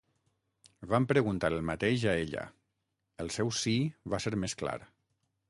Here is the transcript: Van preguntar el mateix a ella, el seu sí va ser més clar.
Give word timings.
Van 0.93 1.03
preguntar 1.11 1.51
el 1.55 1.61
mateix 1.71 2.07
a 2.07 2.15
ella, 2.23 2.47
el 3.25 3.31
seu 3.37 3.53
sí 3.61 3.77
va 4.15 4.23
ser 4.27 4.35
més 4.47 4.59
clar. 4.65 4.77